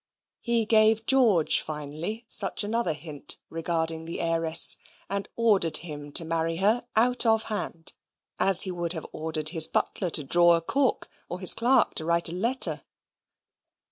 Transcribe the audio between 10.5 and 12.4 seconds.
a cork, or his clerk to write a